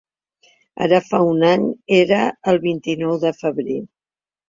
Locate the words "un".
1.35-1.45